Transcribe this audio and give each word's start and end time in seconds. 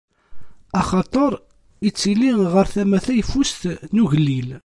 Axaṭer 0.79 1.31
ittili 1.87 2.31
ɣer 2.53 2.65
tama 2.73 2.97
tayeffust 3.05 3.61
n 3.93 4.01
ugellil. 4.03 4.49